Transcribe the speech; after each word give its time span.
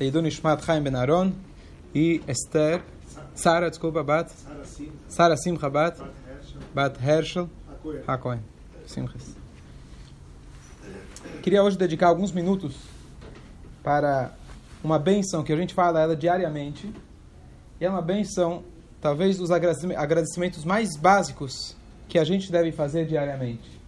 Eidu 0.00 0.20
Nishmat 0.20 0.64
Chaim 0.64 0.82
Ben 0.82 0.96
Aaron 0.96 1.32
e 1.94 2.20
Esther, 2.26 2.82
Sara, 3.32 3.70
desculpa, 3.70 4.02
Bat, 4.02 4.28
Sara 5.08 5.36
Simcha 5.36 5.70
Bat, 5.70 6.00
Bat 6.74 6.98
Herschel, 7.00 7.48
Hakohen. 8.06 8.40
Simchas. 8.86 9.36
Queria 11.42 11.62
hoje 11.62 11.78
dedicar 11.78 12.08
alguns 12.08 12.32
minutos 12.32 12.74
para 13.84 14.32
uma 14.82 14.98
benção 14.98 15.44
que 15.44 15.52
a 15.52 15.56
gente 15.56 15.72
fala 15.72 16.00
ela 16.00 16.16
diariamente. 16.16 16.92
E 17.80 17.84
é 17.84 17.88
uma 17.88 18.02
benção, 18.02 18.64
talvez, 19.00 19.36
dos 19.36 19.50
agradecimentos 19.50 20.64
mais 20.64 20.96
básicos 20.96 21.76
que 22.08 22.18
a 22.18 22.24
gente 22.24 22.50
deve 22.50 22.72
fazer 22.72 23.06
diariamente. 23.06 23.80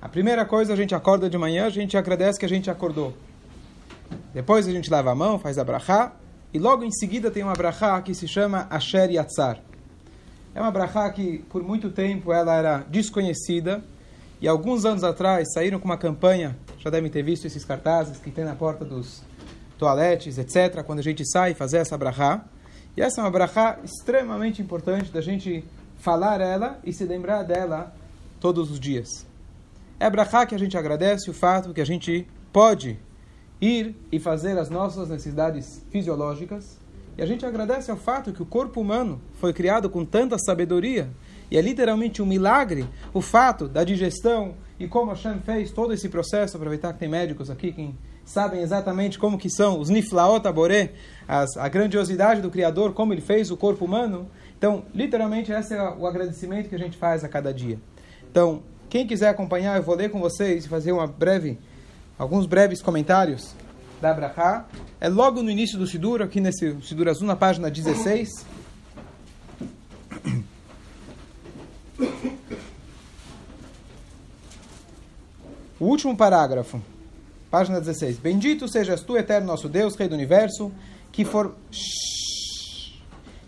A 0.00 0.08
primeira 0.08 0.46
coisa, 0.46 0.72
a 0.72 0.76
gente 0.76 0.94
acorda 0.94 1.28
de 1.28 1.36
manhã, 1.36 1.66
a 1.66 1.70
gente 1.70 1.96
agradece 1.96 2.38
que 2.38 2.46
a 2.46 2.48
gente 2.48 2.70
acordou. 2.70 3.12
Depois 4.32 4.66
a 4.66 4.70
gente 4.70 4.90
lava 4.90 5.10
a 5.10 5.14
mão, 5.14 5.38
faz 5.38 5.58
a 5.58 5.64
brachá, 5.64 6.12
e 6.52 6.58
logo 6.58 6.84
em 6.84 6.90
seguida 6.90 7.30
tem 7.30 7.42
uma 7.42 7.52
brachá 7.52 8.00
que 8.02 8.14
se 8.14 8.28
chama 8.28 8.66
Asher 8.70 9.10
Yatzar. 9.10 9.60
É 10.54 10.60
uma 10.60 10.70
brachá 10.70 11.08
que 11.10 11.38
por 11.50 11.62
muito 11.62 11.90
tempo 11.90 12.32
ela 12.32 12.54
era 12.54 12.78
desconhecida, 12.88 13.82
e 14.40 14.48
alguns 14.48 14.84
anos 14.84 15.04
atrás 15.04 15.52
saíram 15.52 15.78
com 15.78 15.84
uma 15.84 15.98
campanha, 15.98 16.56
já 16.78 16.90
devem 16.90 17.10
ter 17.10 17.22
visto 17.22 17.46
esses 17.46 17.64
cartazes 17.64 18.18
que 18.18 18.30
tem 18.30 18.44
na 18.44 18.54
porta 18.54 18.84
dos 18.84 19.22
toaletes, 19.78 20.38
etc., 20.38 20.82
quando 20.84 21.00
a 21.00 21.02
gente 21.02 21.28
sai 21.28 21.54
fazer 21.54 21.78
essa 21.78 21.96
brachá. 21.96 22.44
E 22.96 23.02
essa 23.02 23.20
é 23.20 23.24
uma 23.24 23.30
brachá 23.30 23.78
extremamente 23.82 24.60
importante 24.62 25.10
da 25.10 25.20
gente 25.20 25.64
falar 25.98 26.40
ela 26.40 26.78
e 26.84 26.92
se 26.92 27.04
lembrar 27.04 27.42
dela 27.42 27.92
todos 28.40 28.70
os 28.70 28.80
dias. 28.80 29.26
É 29.98 30.06
a 30.06 30.10
brachá 30.10 30.46
que 30.46 30.54
a 30.54 30.58
gente 30.58 30.76
agradece 30.76 31.30
o 31.30 31.34
fato 31.34 31.74
que 31.74 31.80
a 31.80 31.86
gente 31.86 32.26
pode 32.52 32.98
ir 33.60 33.94
e 34.10 34.18
fazer 34.18 34.58
as 34.58 34.70
nossas 34.70 35.08
necessidades 35.08 35.84
fisiológicas. 35.90 36.78
E 37.18 37.22
a 37.22 37.26
gente 37.26 37.44
agradece 37.44 37.90
ao 37.90 37.96
fato 37.96 38.32
que 38.32 38.42
o 38.42 38.46
corpo 38.46 38.80
humano 38.80 39.20
foi 39.34 39.52
criado 39.52 39.90
com 39.90 40.04
tanta 40.04 40.38
sabedoria. 40.38 41.10
E 41.50 41.58
é 41.58 41.60
literalmente 41.60 42.22
um 42.22 42.26
milagre 42.26 42.86
o 43.12 43.20
fato 43.20 43.68
da 43.68 43.84
digestão 43.84 44.54
e 44.78 44.86
como 44.86 45.10
Hashem 45.10 45.40
fez 45.40 45.70
todo 45.70 45.92
esse 45.92 46.08
processo. 46.08 46.56
Aproveitar 46.56 46.92
que 46.92 47.00
tem 47.00 47.08
médicos 47.08 47.50
aqui 47.50 47.72
que 47.72 47.94
sabem 48.24 48.62
exatamente 48.62 49.18
como 49.18 49.36
que 49.36 49.50
são 49.50 49.80
os 49.80 49.90
niflaot 49.90 50.46
aboré, 50.46 50.92
a 51.28 51.68
grandiosidade 51.68 52.40
do 52.40 52.50
Criador, 52.50 52.92
como 52.92 53.12
ele 53.12 53.20
fez 53.20 53.50
o 53.50 53.56
corpo 53.56 53.84
humano. 53.84 54.30
Então, 54.56 54.84
literalmente, 54.94 55.50
esse 55.50 55.74
é 55.74 55.82
o 55.82 56.06
agradecimento 56.06 56.68
que 56.68 56.74
a 56.74 56.78
gente 56.78 56.96
faz 56.96 57.24
a 57.24 57.28
cada 57.28 57.52
dia. 57.52 57.78
Então, 58.30 58.62
quem 58.88 59.06
quiser 59.06 59.28
acompanhar, 59.28 59.76
eu 59.76 59.82
vou 59.82 59.96
ler 59.96 60.10
com 60.10 60.20
vocês 60.20 60.64
e 60.64 60.68
fazer 60.68 60.92
uma 60.92 61.06
breve 61.06 61.58
alguns 62.20 62.44
breves 62.44 62.82
comentários 62.82 63.54
da 63.98 64.10
Abraha. 64.10 64.66
É 65.00 65.08
logo 65.08 65.42
no 65.42 65.50
início 65.50 65.78
do 65.78 65.86
Sidur, 65.86 66.20
aqui 66.20 66.38
nesse 66.38 66.76
Sidur 66.82 67.08
Azul, 67.08 67.26
na 67.26 67.34
página 67.34 67.70
16. 67.70 68.44
O 75.80 75.86
último 75.86 76.14
parágrafo, 76.14 76.78
página 77.50 77.80
16. 77.80 78.18
Bendito 78.18 78.68
sejas 78.68 79.00
tu, 79.00 79.16
eterno 79.16 79.46
nosso 79.46 79.66
Deus, 79.66 79.96
Rei 79.96 80.06
do 80.06 80.14
Universo, 80.14 80.70
que 81.10 81.24
for 81.24 81.54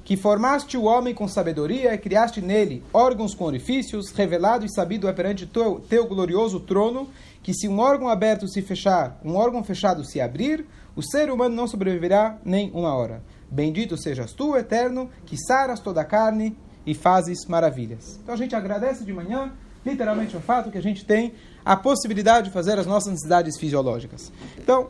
que 0.03 0.17
formaste 0.17 0.77
o 0.77 0.84
homem 0.84 1.14
com 1.14 1.29
sabedoria 1.29 1.95
e 1.95 1.98
criaste 1.98 2.41
nele 2.41 2.83
órgãos 2.92 3.34
com 3.34 3.45
orifícios, 3.45 4.11
revelado 4.11 4.64
e 4.67 4.73
sabido 4.73 5.09
é 5.09 5.12
perante 5.12 5.47
teu, 5.47 5.81
teu 5.89 6.07
glorioso 6.07 6.59
trono, 6.59 7.09
que 7.43 7.53
se 7.53 7.69
um 7.69 7.79
órgão 7.79 8.09
aberto 8.09 8.48
se 8.48 8.62
fechar, 8.62 9.21
um 9.25 9.35
órgão 9.35 9.65
fechado 9.65 10.05
se 10.05 10.21
abrir, 10.21 10.67
o 10.95 11.03
ser 11.03 11.31
humano 11.31 11.55
não 11.55 11.67
sobreviverá 11.67 12.39
nem 12.45 12.71
uma 12.73 12.95
hora. 12.95 13.23
Bendito 13.51 13.97
sejas 13.97 14.33
tu, 14.33 14.57
eterno, 14.57 15.11
que 15.27 15.37
saras 15.37 15.81
toda 15.81 16.01
a 16.01 16.05
carne 16.05 16.57
e 16.87 16.95
fazes 16.95 17.45
maravilhas. 17.47 18.19
Então 18.23 18.35
a 18.35 18.39
gente 18.39 18.55
agradece 18.55 19.05
de 19.05 19.13
manhã, 19.13 19.52
literalmente 19.85 20.36
o 20.36 20.41
fato 20.41 20.70
que 20.70 20.79
a 20.79 20.83
gente 20.83 21.05
tem 21.05 21.35
a 21.64 21.77
possibilidade 21.77 22.48
de 22.48 22.52
fazer 22.52 22.79
as 22.79 22.86
nossas 22.86 23.13
necessidades 23.13 23.58
fisiológicas. 23.58 24.33
Então, 24.58 24.89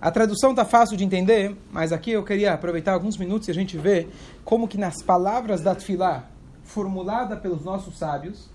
A 0.00 0.12
tradução 0.12 0.50
está 0.50 0.64
fácil 0.64 0.96
de 0.96 1.04
entender, 1.04 1.56
mas 1.72 1.92
aqui 1.92 2.12
eu 2.12 2.22
queria 2.22 2.52
aproveitar 2.52 2.92
alguns 2.92 3.16
minutos 3.16 3.48
e 3.48 3.50
a 3.50 3.54
gente 3.54 3.76
ver 3.76 4.08
como 4.44 4.68
que 4.68 4.78
nas 4.78 5.02
palavras 5.02 5.60
da 5.60 5.74
Tfilá, 5.74 6.24
formulada 6.62 7.36
pelos 7.36 7.64
nossos 7.64 7.98
sábios, 7.98 8.48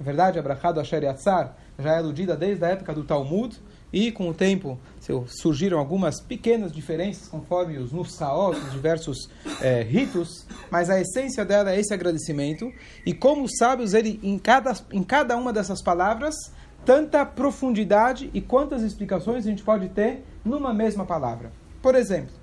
na 0.00 0.04
verdade, 0.04 0.38
a 0.38 0.42
Brachá 0.42 0.72
do 0.72 0.80
Asher 0.80 1.02
Yatzar 1.02 1.54
já 1.78 1.92
é 1.92 1.98
aludida 1.98 2.34
desde 2.34 2.64
a 2.64 2.68
época 2.68 2.94
do 2.94 3.04
Talmud, 3.04 3.54
e 3.92 4.10
com 4.10 4.30
o 4.30 4.34
tempo 4.34 4.78
surgiram 5.26 5.78
algumas 5.78 6.22
pequenas 6.22 6.72
diferenças 6.72 7.28
conforme 7.28 7.76
os 7.76 7.92
Nussaot, 7.92 8.56
os 8.56 8.72
diversos 8.72 9.28
é, 9.60 9.82
ritos, 9.82 10.46
mas 10.70 10.88
a 10.88 10.98
essência 10.98 11.44
dela 11.44 11.70
é 11.70 11.78
esse 11.78 11.92
agradecimento, 11.92 12.72
e 13.04 13.12
como 13.12 13.44
os 13.44 13.58
sábios, 13.58 13.92
ele, 13.92 14.18
em, 14.22 14.38
cada, 14.38 14.72
em 14.90 15.02
cada 15.02 15.36
uma 15.36 15.52
dessas 15.52 15.82
palavras, 15.82 16.34
tanta 16.82 17.26
profundidade 17.26 18.30
e 18.32 18.40
quantas 18.40 18.82
explicações 18.82 19.44
a 19.44 19.50
gente 19.50 19.62
pode 19.62 19.90
ter 19.90 20.24
numa 20.42 20.72
mesma 20.72 21.04
palavra. 21.04 21.52
Por 21.82 21.94
exemplo, 21.94 22.40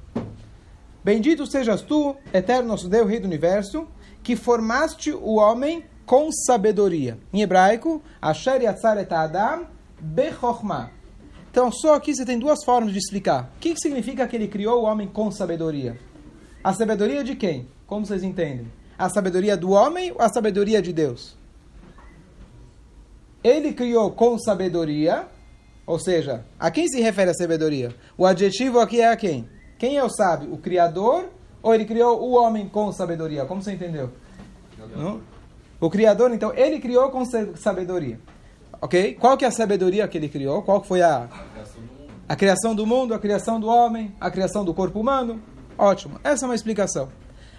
Bendito 1.04 1.48
sejas 1.48 1.82
tu, 1.82 2.18
eterno 2.34 2.68
nosso 2.68 2.90
Deus, 2.90 3.10
Rei 3.10 3.18
do 3.18 3.26
Universo, 3.26 3.88
que 4.22 4.36
formaste 4.36 5.10
o 5.12 5.36
homem 5.36 5.86
com 6.08 6.32
sabedoria. 6.32 7.20
Em 7.34 7.42
hebraico, 7.42 8.02
Asher 8.20 8.62
Yatzar 8.62 8.98
et 8.98 9.12
Adam 9.12 9.68
bechokhmah. 10.00 10.90
Então, 11.52 11.70
só 11.72 11.96
aqui 11.96 12.16
você 12.16 12.26
tem 12.26 12.40
duas 12.40 12.64
formas 12.64 12.94
de 12.94 12.98
explicar. 12.98 13.52
O 13.58 13.60
que 13.60 13.76
significa 13.76 14.26
que 14.26 14.36
ele 14.36 14.48
criou 14.48 14.82
o 14.82 14.86
homem 14.86 15.08
com 15.08 15.30
sabedoria? 15.30 16.00
A 16.64 16.74
sabedoria 16.74 17.24
de 17.24 17.36
quem? 17.36 17.68
Como 17.86 18.06
vocês 18.06 18.24
entendem? 18.24 18.72
A 18.98 19.10
sabedoria 19.10 19.58
do 19.58 19.72
homem 19.72 20.12
ou 20.12 20.22
a 20.22 20.30
sabedoria 20.30 20.82
de 20.82 20.94
Deus? 20.94 21.36
Ele 23.44 23.74
criou 23.74 24.12
com 24.12 24.38
sabedoria, 24.40 25.28
ou 25.86 26.00
seja, 26.00 26.46
a 26.60 26.72
quem 26.72 26.88
se 26.88 27.02
refere 27.02 27.32
a 27.32 27.34
sabedoria? 27.34 27.94
O 28.18 28.26
adjetivo 28.26 28.80
aqui 28.80 29.02
é 29.02 29.10
a 29.10 29.18
quem? 29.18 29.50
Quem 29.78 29.98
é 29.98 30.04
o 30.04 30.10
sábio? 30.10 30.54
O 30.54 30.58
Criador 30.58 31.30
ou 31.62 31.76
ele 31.76 31.86
criou 31.86 32.22
o 32.22 32.32
homem 32.34 32.70
com 32.70 32.92
sabedoria? 32.94 33.46
Como 33.46 33.62
você 33.62 33.74
entendeu? 33.74 34.12
Não? 34.96 35.22
O 35.80 35.90
Criador, 35.90 36.34
então, 36.34 36.54
ele 36.56 36.80
criou 36.80 37.10
com 37.10 37.24
sabedoria. 37.56 38.20
Ok? 38.82 39.16
Qual 39.20 39.38
que 39.38 39.46
é 39.46 39.48
a 39.48 39.52
sabedoria 39.52 40.08
que 40.08 40.18
ele 40.18 40.30
criou? 40.30 40.62
Qual 40.64 40.84
foi 40.84 41.02
a... 41.02 41.28
A 42.30 42.36
criação 42.36 42.76
do 42.76 42.86
mundo, 42.86 43.14
a 43.14 43.20
criação 43.20 43.60
do 43.60 43.68
homem, 43.68 44.14
a 44.20 44.30
criação 44.30 44.66
do 44.66 44.74
corpo 44.74 45.00
humano. 45.00 45.42
Ótimo. 45.78 46.20
Essa 46.24 46.46
é 46.46 46.48
uma 46.48 46.56
explicação. 46.56 47.10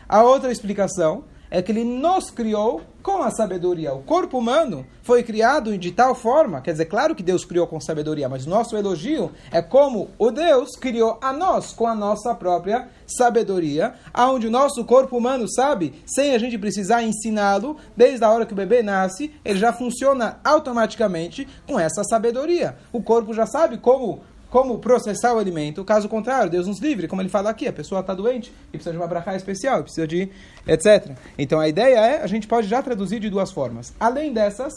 A 0.09 0.23
outra 0.23 0.53
explicação 0.53 1.25
é 1.51 1.63
que 1.63 1.73
ele 1.73 1.85
nos 1.85 2.31
criou 2.31 2.83
com 3.03 3.23
a 3.23 3.31
sabedoria. 3.31 3.95
O 3.95 4.03
corpo 4.03 4.39
humano 4.39 4.87
foi 5.03 5.23
criado 5.23 5.77
de 5.79 5.91
tal 5.93 6.15
forma, 6.15 6.61
quer 6.61 6.73
dizer, 6.73 6.85
claro 6.85 7.15
que 7.15 7.23
Deus 7.23 7.45
criou 7.45 7.67
com 7.67 7.81
sabedoria, 7.81 8.29
mas 8.29 8.45
nosso 8.45 8.77
elogio 8.77 9.33
é 9.51 9.63
como 9.63 10.11
o 10.19 10.31
Deus 10.31 10.77
criou 10.77 11.19
a 11.23 11.33
nós 11.33 11.73
com 11.73 11.87
a 11.87 11.95
nossa 11.95 12.35
própria 12.35 12.89
sabedoria, 13.07 13.95
aonde 14.13 14.47
o 14.47 14.51
nosso 14.51 14.85
corpo 14.85 15.17
humano 15.17 15.49
sabe, 15.49 16.03
sem 16.07 16.35
a 16.35 16.39
gente 16.39 16.59
precisar 16.59 17.03
ensiná-lo, 17.03 17.77
desde 17.97 18.25
a 18.25 18.31
hora 18.31 18.45
que 18.45 18.53
o 18.53 18.57
bebê 18.57 18.83
nasce, 18.83 19.33
ele 19.45 19.59
já 19.59 19.73
funciona 19.73 20.39
automaticamente 20.45 21.49
com 21.67 21.81
essa 21.81 22.05
sabedoria. 22.05 22.77
O 22.93 23.03
corpo 23.03 23.33
já 23.33 23.47
sabe 23.47 23.79
como 23.79 24.21
como 24.51 24.79
processar 24.79 25.35
o 25.35 25.39
alimento. 25.39 25.85
Caso 25.85 26.09
contrário, 26.09 26.51
Deus 26.51 26.67
nos 26.67 26.79
livre, 26.79 27.07
como 27.07 27.21
ele 27.23 27.29
fala 27.29 27.51
aqui, 27.51 27.67
a 27.69 27.73
pessoa 27.73 28.01
está 28.01 28.15
doente 28.15 28.53
e 28.69 28.73
precisa 28.73 28.93
de 28.93 28.97
uma 28.97 29.07
brachá 29.07 29.37
especial, 29.37 29.83
precisa 29.83 30.07
de 30.07 30.29
etc. 30.67 31.17
Então 31.37 31.61
a 31.61 31.69
ideia 31.69 31.99
é, 31.99 32.23
a 32.23 32.27
gente 32.27 32.47
pode 32.47 32.69
já 32.69 32.83
traduzir 32.83 33.21
de 33.21 33.29
duas 33.31 33.51
formas. 33.51 33.93
Além 34.01 34.33
dessas, 34.33 34.73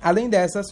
além 0.00 0.28
dessas, 0.28 0.66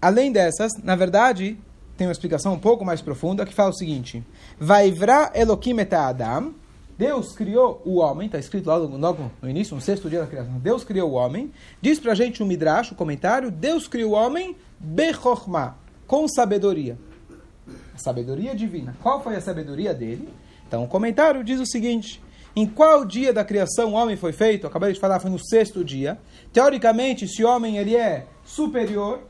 além 0.00 0.30
dessas, 0.32 0.72
na 0.82 0.94
verdade, 0.94 1.58
tem 1.96 2.06
uma 2.06 2.12
explicação 2.12 2.54
um 2.54 2.58
pouco 2.58 2.84
mais 2.84 3.02
profunda 3.02 3.44
que 3.44 3.54
fala 3.54 3.70
o 3.70 3.74
seguinte: 3.74 4.24
Vaivra 4.58 5.32
Elohim 5.34 5.80
et 5.80 5.92
Adam 5.92 6.54
Deus 6.98 7.32
criou 7.32 7.80
o 7.84 7.98
homem, 7.98 8.26
está 8.26 8.40
escrito 8.40 8.66
logo, 8.66 8.96
logo 8.96 9.30
no 9.40 9.48
início, 9.48 9.72
no 9.72 9.80
sexto 9.80 10.10
dia 10.10 10.18
da 10.18 10.26
criação. 10.26 10.58
Deus 10.58 10.82
criou 10.82 11.12
o 11.12 11.14
homem. 11.14 11.52
Diz 11.80 12.00
para 12.00 12.10
a 12.10 12.14
gente 12.16 12.42
o 12.42 12.44
um 12.44 12.48
Midrash, 12.48 12.90
o 12.90 12.94
um 12.94 12.96
comentário, 12.96 13.52
Deus 13.52 13.86
criou 13.86 14.12
o 14.12 14.14
homem 14.14 14.56
bechokhmah, 14.80 15.76
com 16.08 16.26
sabedoria. 16.26 16.98
A 17.94 17.98
sabedoria 17.98 18.52
divina. 18.52 18.96
Qual 19.00 19.22
foi 19.22 19.36
a 19.36 19.40
sabedoria 19.40 19.94
dele? 19.94 20.28
Então, 20.66 20.82
o 20.82 20.88
comentário 20.88 21.44
diz 21.44 21.60
o 21.60 21.66
seguinte, 21.66 22.20
em 22.56 22.66
qual 22.66 23.04
dia 23.04 23.32
da 23.32 23.44
criação 23.44 23.92
o 23.92 23.94
homem 23.94 24.16
foi 24.16 24.32
feito? 24.32 24.66
Acabei 24.66 24.92
de 24.92 24.98
falar, 24.98 25.20
foi 25.20 25.30
no 25.30 25.38
sexto 25.38 25.84
dia. 25.84 26.18
Teoricamente, 26.52 27.28
se 27.28 27.44
o 27.44 27.48
homem 27.48 27.78
ele 27.78 27.94
é 27.94 28.26
superior, 28.44 29.22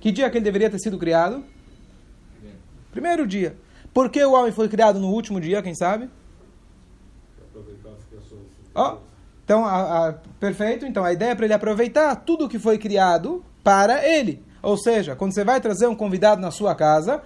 que 0.00 0.10
dia 0.10 0.28
que 0.28 0.36
ele 0.36 0.44
deveria 0.44 0.68
ter 0.68 0.80
sido 0.80 0.98
criado? 0.98 1.44
Primeiro 2.90 3.24
dia. 3.24 3.56
Por 3.92 4.10
que 4.10 4.22
o 4.24 4.32
homem 4.32 4.50
foi 4.50 4.68
criado 4.68 4.98
no 4.98 5.10
último 5.10 5.40
dia, 5.40 5.62
quem 5.62 5.76
sabe? 5.76 6.08
Ó, 8.74 8.98
Então, 9.44 9.64
a, 9.64 10.08
a, 10.08 10.12
perfeito. 10.40 10.86
Então, 10.86 11.04
a 11.04 11.12
ideia 11.12 11.30
é 11.30 11.34
para 11.34 11.44
ele 11.44 11.54
aproveitar 11.54 12.14
tudo 12.16 12.48
que 12.48 12.58
foi 12.58 12.78
criado 12.78 13.44
para 13.62 14.06
ele. 14.06 14.42
Ou 14.62 14.76
seja, 14.76 15.14
quando 15.14 15.34
você 15.34 15.44
vai 15.44 15.60
trazer 15.60 15.86
um 15.86 15.94
convidado 15.94 16.40
na 16.40 16.50
sua 16.50 16.74
casa, 16.74 17.22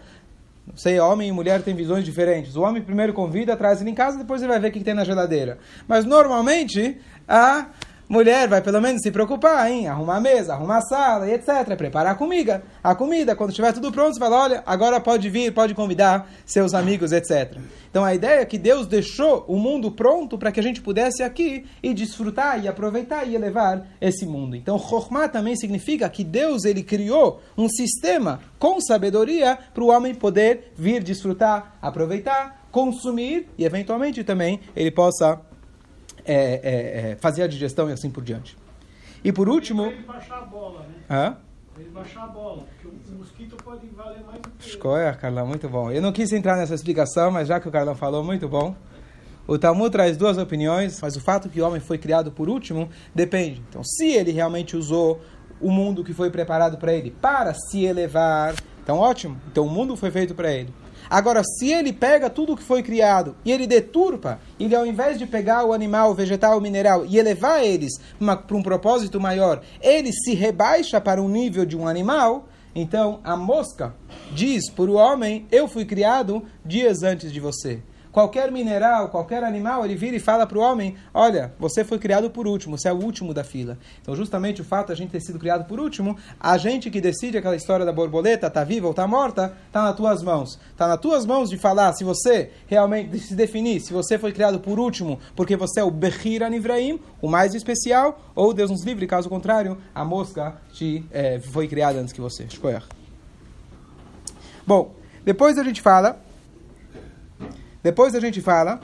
não 0.67 0.77
sei, 0.77 0.99
homem 0.99 1.29
e 1.29 1.33
mulher 1.33 1.63
têm 1.63 1.75
visões 1.75 2.05
diferentes. 2.05 2.57
O 2.57 2.63
homem 2.63 2.83
primeiro 2.83 3.13
convida, 3.13 3.57
traz 3.57 3.81
ele 3.81 3.91
em 3.91 3.95
casa, 3.95 4.19
depois 4.19 4.43
ele 4.43 4.51
vai 4.51 4.61
ver 4.61 4.69
o 4.69 4.73
que 4.73 4.85
tem 4.85 4.95
na 4.95 5.05
geladeira. 5.05 5.59
Mas 5.87 6.05
normalmente, 6.05 7.01
a 7.27 7.67
mulher 8.09 8.49
vai 8.49 8.63
pelo 8.63 8.81
menos 8.81 9.03
se 9.03 9.11
preocupar 9.11 9.71
em 9.71 9.87
arrumar 9.87 10.17
a 10.17 10.21
mesa, 10.21 10.55
arrumar 10.55 10.79
a 10.79 10.83
sala 10.83 11.29
e 11.29 11.35
etc. 11.35 11.77
Preparar 11.77 12.13
a 12.13 12.15
comida. 12.15 12.63
A 12.83 12.95
comida, 12.95 13.37
quando 13.37 13.51
estiver 13.51 13.73
tudo 13.73 13.93
pronto, 13.93 14.15
você 14.15 14.21
fala: 14.21 14.43
olha, 14.43 14.63
agora 14.65 15.01
pode 15.01 15.29
vir, 15.29 15.53
pode 15.53 15.75
convidar 15.75 16.29
seus 16.47 16.75
amigos, 16.75 17.13
etc. 17.13 17.59
Então 17.91 18.05
a 18.05 18.15
ideia 18.15 18.41
é 18.41 18.45
que 18.45 18.59
Deus 18.59 18.87
deixou 18.87 19.45
o 19.49 19.57
mundo 19.59 19.91
pronto 19.91 20.39
para 20.39 20.53
que 20.53 20.61
a 20.61 20.63
gente 20.63 20.81
pudesse 20.81 21.23
aqui 21.23 21.67
e 21.83 21.93
desfrutar 21.93 22.63
e 22.63 22.69
aproveitar 22.69 23.27
e 23.27 23.35
elevar 23.35 23.87
esse 24.01 24.27
mundo. 24.27 24.57
Então, 24.57 24.79
Chokhmah 24.79 25.29
também 25.29 25.57
significa 25.57 26.09
que 26.09 26.23
Deus 26.23 26.65
ele 26.65 26.83
criou 26.83 27.41
um 27.57 27.69
sistema 27.69 28.41
com 28.59 28.81
sabedoria 28.81 29.59
para 29.73 29.83
o 29.83 29.89
homem 29.89 30.15
poder 30.15 30.73
vir 30.77 31.03
desfrutar, 31.03 31.77
aproveitar, 31.81 32.67
consumir 32.71 33.49
e 33.57 33.65
eventualmente 33.65 34.23
também 34.23 34.61
ele 34.77 34.91
possa 34.91 35.41
é, 36.29 36.61
é, 36.63 37.11
é, 37.11 37.17
fazer 37.17 37.43
a 37.43 37.47
digestão 37.47 37.89
e 37.89 37.93
assim 37.93 38.11
por 38.11 38.23
diante. 38.23 38.57
E 39.25 39.33
por 39.33 39.49
último. 39.49 39.87
Ele 39.87 40.03
baixar 40.03 40.39
a 40.39 40.43
bola, 40.43 40.81
né? 40.81 40.95
Hã? 41.11 41.37
Ele 41.79 41.91
baixar 41.91 42.25
a 42.25 42.27
bola, 42.27 42.65
porque 42.65 42.89
o 42.89 43.19
mosquito 43.19 43.57
pode 43.57 43.87
valer 43.89 44.23
mais 44.25 44.41
do 44.41 44.51
que. 44.51 44.69
Escolha, 44.69 45.13
Carlão, 45.15 45.47
muito 45.47 45.69
bom. 45.69 45.91
Eu 45.91 46.03
não 46.03 46.13
quis 46.13 46.33
entrar 46.33 46.57
nessa 46.57 46.75
explicação, 46.75 47.31
mas 47.31 47.49
já 47.49 47.59
que 47.59 47.69
o 47.69 47.73
Carlão 47.73 47.95
falou, 47.95 48.23
muito 48.23 48.49
bom. 48.49 48.77
O 49.47 49.59
Talmud 49.59 49.91
traz 49.91 50.17
duas 50.17 50.37
opiniões, 50.37 51.01
mas 51.01 51.17
o 51.17 51.21
fato 51.21 51.49
que 51.49 51.61
o 51.61 51.67
homem 51.67 51.81
foi 51.81 51.97
criado 51.97 52.31
por 52.31 52.51
último 52.51 52.91
depende. 53.15 53.63
Então, 53.69 53.83
se 53.83 54.07
ele 54.07 54.31
realmente 54.31 54.77
usou 54.77 55.23
o 55.61 55.71
mundo 55.71 56.05
que 56.05 56.13
foi 56.13 56.31
preparado 56.31 56.77
para 56.77 56.93
ele 56.93 57.11
para 57.11 57.55
se 57.55 57.85
elevar, 57.85 58.55
então 58.83 58.99
ótimo. 58.99 59.41
Então 59.51 59.65
o 59.65 59.71
mundo 59.71 59.97
foi 59.97 60.11
feito 60.11 60.35
para 60.35 60.53
ele. 60.53 60.73
Agora, 61.11 61.43
se 61.43 61.71
ele 61.71 61.93
pega 61.93 62.29
tudo 62.29 62.57
que 62.57 62.63
foi 62.63 62.83
criado 62.83 63.37
e 63.45 63.53
ele 63.53 63.67
deturpa, 63.67 64.41
ele 64.59 64.75
ao 64.75 64.87
invés 64.87 65.19
de 65.19 65.27
pegar 65.27 65.65
o 65.65 65.73
animal, 65.73 66.11
o 66.11 66.15
vegetal, 66.15 66.59
o 66.59 66.61
mineral 66.61 67.07
e 67.07 67.19
elevar 67.19 67.65
eles 67.65 67.93
para 68.19 68.57
um 68.57 68.63
propósito 68.63 69.21
maior, 69.21 69.63
ele 69.81 70.13
se 70.13 70.35
rebaixa 70.35 71.01
para 71.01 71.23
um 71.23 71.29
nível 71.29 71.65
de 71.65 71.77
um 71.77 71.89
animal, 71.89 72.49
então 72.75 73.21
a 73.25 73.37
mosca 73.37 73.95
diz 74.33 74.71
para 74.71 74.91
o 74.91 74.95
homem: 74.95 75.47
Eu 75.51 75.67
fui 75.67 75.85
criado 75.85 76.45
dias 76.65 77.03
antes 77.03 77.33
de 77.33 77.41
você 77.41 77.83
qualquer 78.19 78.51
mineral, 78.51 79.11
qualquer 79.11 79.45
animal, 79.45 79.85
ele 79.85 79.95
vira 79.95 80.17
e 80.17 80.19
fala 80.19 80.45
para 80.45 80.59
o 80.59 80.61
homem: 80.61 80.97
Olha, 81.15 81.55
você 81.57 81.85
foi 81.85 82.01
criado 82.01 82.29
por 82.29 82.49
último, 82.49 82.77
você 82.77 82.89
é 82.89 82.93
o 82.93 82.97
último 82.97 83.33
da 83.33 83.45
fila. 83.45 83.79
Então, 84.03 84.17
justamente 84.17 84.61
o 84.61 84.65
fato 84.65 84.89
de 84.89 84.95
a 84.95 84.97
gente 84.97 85.11
ter 85.11 85.21
sido 85.21 85.39
criado 85.39 85.69
por 85.69 85.79
último, 85.79 86.17
a 86.41 86.59
gente 86.59 86.91
que 86.91 87.01
decide 87.01 87.39
aquela 87.39 87.55
história 87.55 87.87
da 87.87 87.93
borboleta, 87.93 88.49
está 88.49 88.65
viva 88.65 88.87
ou 88.87 88.91
está 88.91 89.07
morta, 89.07 89.57
está 89.69 89.85
nas 89.85 89.95
tuas 89.95 90.21
mãos. 90.21 90.59
Está 90.73 90.89
nas 90.89 90.99
tuas 90.99 91.25
mãos 91.25 91.49
de 91.49 91.57
falar 91.57 91.93
se 91.93 92.03
você 92.03 92.51
realmente 92.67 93.21
se 93.21 93.37
definir, 93.37 93.81
se 93.81 93.93
você 93.93 94.19
foi 94.19 94.33
criado 94.33 94.59
por 94.59 94.81
último, 94.81 95.21
porque 95.37 95.57
você 95.57 95.79
é 95.79 95.85
o 95.85 95.91
Bechir 95.91 96.43
Anivraim, 96.43 96.99
o 97.23 97.29
mais 97.29 97.55
especial, 97.55 98.21
ou 98.35 98.53
Deus 98.53 98.69
nos 98.69 98.83
livre, 98.83 99.07
caso 99.07 99.29
contrário, 99.29 99.79
a 99.95 100.05
mosca 100.05 100.57
te, 100.73 101.05
é, 101.13 101.39
foi 101.39 101.69
criada 101.69 102.01
antes 102.01 102.13
que 102.13 102.21
você. 102.21 102.49
Bom, 104.67 104.97
depois 105.25 105.57
a 105.57 105.63
gente 105.63 105.81
fala 105.81 106.27
depois 107.83 108.15
a 108.15 108.21
gente 108.21 108.41
fala 108.41 108.81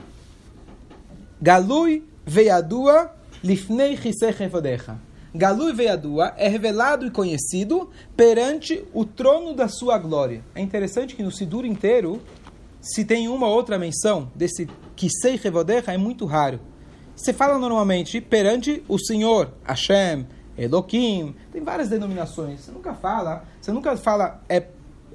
Galui 1.41 2.03
veiadua 2.25 3.13
lifnei 3.43 3.95
chisechevodecha. 3.95 4.97
Galui 5.33 5.73
veiadua 5.73 6.33
é 6.37 6.47
revelado 6.47 7.05
e 7.05 7.11
conhecido 7.11 7.89
perante 8.15 8.83
o 8.93 9.05
trono 9.05 9.53
da 9.53 9.67
sua 9.67 9.97
glória. 9.97 10.43
É 10.55 10.61
interessante 10.61 11.15
que 11.15 11.21
no 11.21 11.31
Sidur 11.31 11.65
inteiro, 11.65 12.21
se 12.81 13.03
tem 13.03 13.27
uma 13.27 13.47
outra 13.47 13.77
menção 13.77 14.31
desse 14.33 14.67
kisei 14.95 15.35
revodecha, 15.35 15.91
é 15.91 15.97
muito 15.97 16.25
raro. 16.25 16.59
Você 17.15 17.33
fala 17.33 17.59
normalmente 17.59 18.19
perante 18.21 18.83
o 18.87 18.97
Senhor, 18.97 19.53
Hashem, 19.63 20.25
Elohim, 20.57 21.35
tem 21.51 21.61
várias 21.61 21.89
denominações. 21.89 22.61
Você 22.61 22.71
nunca 22.71 22.93
fala, 22.93 23.43
você 23.59 23.71
nunca 23.71 23.95
fala 23.97 24.41
é 24.47 24.61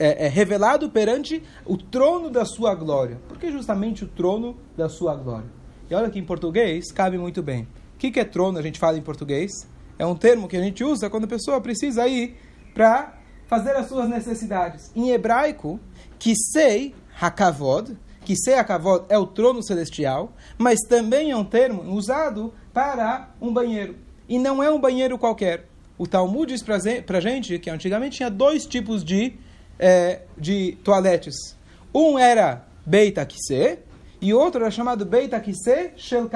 é, 0.01 0.25
é, 0.25 0.29
revelado 0.29 0.89
perante 0.89 1.43
o 1.67 1.77
trono 1.77 2.31
da 2.31 2.47
sua 2.47 2.75
glória. 2.75 3.21
Por 3.29 3.39
que 3.39 3.53
justamente 3.53 4.03
o 4.03 4.09
trono 4.09 4.57
da 4.75 4.89
sua 4.89 5.15
glória? 5.15 5.51
E 5.91 5.95
olha 5.95 6.09
que 6.09 6.19
em 6.19 6.25
português 6.25 6.91
cabe 6.91 7.19
muito 7.19 7.43
bem. 7.43 7.69
O 7.95 7.99
que, 7.99 8.11
que 8.11 8.19
é 8.19 8.25
trono? 8.25 8.59
A 8.59 8.63
gente 8.63 8.79
fala 8.79 8.97
em 8.97 9.03
português. 9.03 9.51
É 9.99 10.07
um 10.07 10.17
termo 10.17 10.49
que 10.49 10.57
a 10.57 10.63
gente 10.63 10.83
usa 10.83 11.11
quando 11.11 11.25
a 11.25 11.29
pessoa 11.29 11.61
precisa 11.61 12.09
ir 12.09 12.35
para 12.73 13.21
fazer 13.47 13.77
as 13.77 13.89
suas 13.89 14.09
necessidades. 14.09 14.91
Em 14.97 15.11
hebraico, 15.11 15.79
kisei 16.19 16.95
hakavod, 17.21 17.95
kisei 18.25 18.55
hakavod 18.55 19.05
é 19.11 19.19
o 19.19 19.27
trono 19.27 19.63
celestial, 19.63 20.33
mas 20.57 20.81
também 20.89 21.31
é 21.31 21.37
um 21.37 21.45
termo 21.45 21.83
usado 21.93 22.55
para 22.73 23.29
um 23.39 23.53
banheiro. 23.53 23.97
E 24.27 24.39
não 24.39 24.63
é 24.63 24.71
um 24.71 24.81
banheiro 24.81 25.19
qualquer. 25.19 25.67
O 25.99 26.07
Talmud 26.07 26.51
diz 26.51 26.63
para 26.63 27.19
a 27.19 27.21
gente 27.21 27.59
que 27.59 27.69
antigamente 27.69 28.17
tinha 28.17 28.31
dois 28.31 28.65
tipos 28.65 29.05
de 29.05 29.35
é, 29.81 30.21
de 30.37 30.79
toaletes. 30.85 31.57
Um 31.93 32.19
era 32.19 32.67
Beit 32.85 33.19
Akise 33.19 33.79
e 34.21 34.35
outro 34.35 34.61
era 34.61 34.71
chamado 34.71 35.07
Beit 35.07 35.35
Akise 35.35 35.93
Shel. 35.97 36.31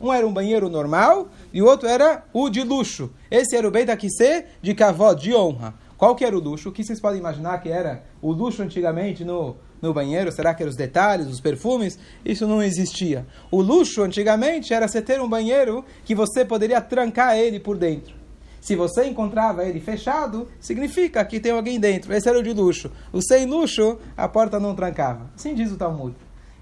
Um 0.00 0.12
era 0.12 0.24
um 0.24 0.32
banheiro 0.32 0.68
normal 0.68 1.28
e 1.52 1.60
o 1.60 1.66
outro 1.66 1.88
era 1.88 2.24
o 2.32 2.48
de 2.48 2.62
luxo. 2.62 3.10
Esse 3.28 3.56
era 3.56 3.66
o 3.66 3.70
Beit 3.70 3.90
Akise 3.90 4.44
de 4.62 4.72
Kavod, 4.74 5.20
de 5.20 5.34
honra. 5.34 5.74
Qual 5.96 6.14
que 6.14 6.24
era 6.24 6.36
o 6.36 6.40
luxo? 6.40 6.68
O 6.68 6.72
que 6.72 6.84
vocês 6.84 7.00
podem 7.00 7.18
imaginar 7.18 7.60
que 7.60 7.68
era 7.68 8.04
o 8.22 8.30
luxo 8.30 8.62
antigamente 8.62 9.24
no, 9.24 9.56
no 9.82 9.92
banheiro? 9.92 10.30
Será 10.30 10.54
que 10.54 10.62
eram 10.62 10.70
os 10.70 10.76
detalhes, 10.76 11.26
os 11.26 11.40
perfumes? 11.40 11.98
Isso 12.24 12.46
não 12.46 12.62
existia. 12.62 13.26
O 13.50 13.60
luxo 13.60 14.04
antigamente 14.04 14.72
era 14.72 14.86
você 14.86 15.02
ter 15.02 15.20
um 15.20 15.28
banheiro 15.28 15.84
que 16.04 16.14
você 16.14 16.44
poderia 16.44 16.80
trancar 16.80 17.36
ele 17.36 17.58
por 17.58 17.76
dentro. 17.76 18.17
Se 18.60 18.76
você 18.76 19.06
encontrava 19.06 19.64
ele 19.64 19.80
fechado, 19.80 20.48
significa 20.60 21.24
que 21.24 21.40
tem 21.40 21.52
alguém 21.52 21.78
dentro. 21.78 22.12
Esse 22.12 22.28
era 22.28 22.38
o 22.38 22.42
de 22.42 22.52
luxo. 22.52 22.90
O 23.12 23.22
sem 23.22 23.46
luxo, 23.46 23.98
a 24.16 24.28
porta 24.28 24.58
não 24.58 24.74
trancava. 24.74 25.30
Assim 25.34 25.54
diz 25.54 25.72
o 25.72 25.76
Talmud. 25.76 26.14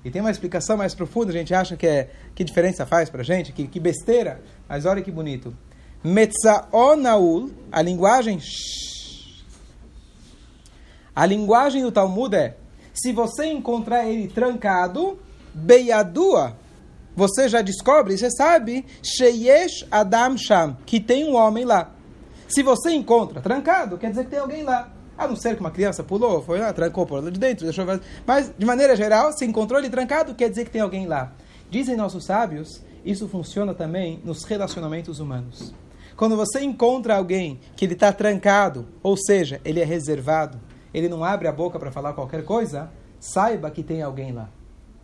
E 0.04 0.10
tem 0.10 0.20
uma 0.20 0.30
explicação 0.30 0.76
mais 0.76 0.94
profunda, 0.94 1.30
a 1.30 1.36
gente 1.36 1.52
acha 1.52 1.76
que 1.76 1.86
é 1.86 2.10
que 2.34 2.44
diferença 2.44 2.86
faz 2.86 3.10
pra 3.10 3.24
gente, 3.24 3.52
que, 3.52 3.66
que 3.66 3.80
besteira, 3.80 4.40
mas 4.68 4.86
olha 4.86 5.02
que 5.02 5.10
bonito. 5.10 5.52
Metzaonaul, 6.04 7.50
a 7.72 7.82
linguagem 7.82 8.38
a 11.16 11.24
linguagem 11.24 11.82
do 11.82 11.90
Talmud 11.90 12.36
é: 12.36 12.58
se 12.92 13.10
você 13.10 13.46
encontrar 13.46 14.06
ele 14.06 14.28
trancado, 14.28 15.18
beiadua, 15.54 16.54
você 17.16 17.48
já 17.48 17.62
descobre, 17.62 18.16
você 18.16 18.30
sabe, 18.30 18.84
Sheyesh 19.02 19.86
Adam 19.90 20.36
Sham, 20.36 20.76
que 20.84 21.00
tem 21.00 21.24
um 21.24 21.34
homem 21.34 21.64
lá. 21.64 21.90
Se 22.46 22.62
você 22.62 22.90
encontra 22.90 23.40
trancado, 23.40 23.96
quer 23.96 24.10
dizer 24.10 24.24
que 24.24 24.30
tem 24.30 24.38
alguém 24.38 24.62
lá. 24.62 24.92
A 25.16 25.26
não 25.26 25.34
ser 25.34 25.54
que 25.54 25.60
uma 25.60 25.70
criança 25.70 26.04
pulou, 26.04 26.42
foi 26.42 26.60
lá, 26.60 26.70
trancou 26.74 27.06
por 27.06 27.24
lá 27.24 27.30
de 27.30 27.40
dentro, 27.40 27.64
deixou. 27.64 27.86
Mas, 28.26 28.52
de 28.56 28.66
maneira 28.66 28.94
geral, 28.94 29.32
se 29.32 29.46
encontrou 29.46 29.80
ele 29.80 29.88
trancado, 29.88 30.34
quer 30.34 30.50
dizer 30.50 30.66
que 30.66 30.70
tem 30.70 30.82
alguém 30.82 31.06
lá. 31.06 31.32
Dizem 31.70 31.96
nossos 31.96 32.26
sábios, 32.26 32.82
isso 33.02 33.26
funciona 33.26 33.72
também 33.72 34.20
nos 34.22 34.44
relacionamentos 34.44 35.18
humanos. 35.18 35.74
Quando 36.16 36.36
você 36.36 36.60
encontra 36.60 37.16
alguém 37.16 37.58
que 37.74 37.86
ele 37.86 37.94
está 37.94 38.12
trancado, 38.12 38.86
ou 39.02 39.16
seja, 39.16 39.58
ele 39.64 39.80
é 39.80 39.84
reservado, 39.84 40.60
ele 40.92 41.08
não 41.08 41.24
abre 41.24 41.48
a 41.48 41.52
boca 41.52 41.78
para 41.78 41.90
falar 41.90 42.12
qualquer 42.12 42.44
coisa, 42.44 42.90
saiba 43.18 43.70
que 43.70 43.82
tem 43.82 44.02
alguém 44.02 44.32
lá. 44.32 44.50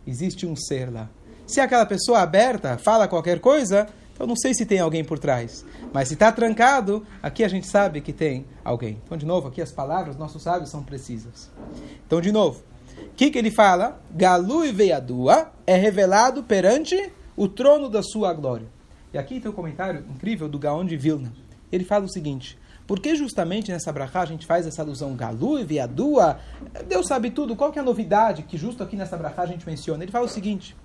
Existe 0.05 0.45
um 0.45 0.55
ser 0.55 0.91
lá. 0.91 1.09
Se 1.45 1.59
aquela 1.59 1.85
pessoa 1.85 2.19
aberta 2.19 2.77
fala 2.77 3.07
qualquer 3.07 3.39
coisa, 3.39 3.87
então 4.13 4.25
não 4.25 4.35
sei 4.35 4.53
se 4.53 4.65
tem 4.65 4.79
alguém 4.79 5.03
por 5.03 5.19
trás. 5.19 5.65
Mas 5.91 6.07
se 6.07 6.13
está 6.13 6.31
trancado, 6.31 7.05
aqui 7.21 7.43
a 7.43 7.47
gente 7.47 7.67
sabe 7.67 7.99
que 8.01 8.13
tem 8.13 8.45
alguém. 8.63 9.01
Então, 9.03 9.17
de 9.17 9.25
novo, 9.25 9.47
aqui 9.47 9.61
as 9.61 9.71
palavras 9.71 10.15
nossos 10.15 10.41
sábios 10.41 10.69
são 10.69 10.83
precisas. 10.83 11.51
Então, 12.05 12.21
de 12.21 12.31
novo, 12.31 12.63
o 12.97 13.15
que, 13.15 13.29
que 13.29 13.37
ele 13.37 13.51
fala? 13.51 14.01
Galu 14.11 14.65
e 14.65 14.71
Veiadua 14.71 15.51
é 15.67 15.75
revelado 15.75 16.43
perante 16.43 17.11
o 17.35 17.47
trono 17.47 17.89
da 17.89 18.01
sua 18.01 18.33
glória. 18.33 18.67
E 19.13 19.17
aqui 19.17 19.39
tem 19.39 19.51
um 19.51 19.53
comentário 19.53 20.05
incrível 20.09 20.47
do 20.47 20.57
Gaon 20.57 20.85
de 20.85 20.95
Vilna. 20.95 21.33
Ele 21.71 21.83
fala 21.83 22.05
o 22.05 22.09
seguinte: 22.09 22.57
por 22.87 22.99
que 22.99 23.15
justamente 23.15 23.71
nessa 23.71 23.91
brachá 23.91 24.21
a 24.21 24.25
gente 24.25 24.45
faz 24.45 24.67
essa 24.67 24.81
alusão 24.81 25.15
Galu 25.15 25.59
e 25.59 25.63
Veadua? 25.63 26.39
Deus 26.87 27.07
sabe 27.07 27.31
tudo. 27.31 27.55
Qual 27.55 27.71
que 27.71 27.79
é 27.79 27.81
a 27.81 27.85
novidade 27.85 28.43
que 28.43 28.57
justo 28.57 28.83
aqui 28.83 28.95
nessa 28.95 29.17
brachá 29.17 29.43
a 29.43 29.47
gente 29.47 29.65
menciona? 29.65 30.03
Ele 30.03 30.11
fala 30.11 30.25
o 30.25 30.29
seguinte: 30.29 30.75